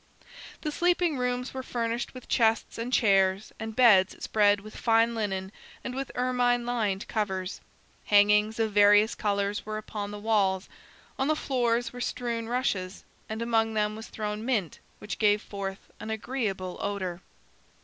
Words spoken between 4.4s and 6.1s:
with fine linen and with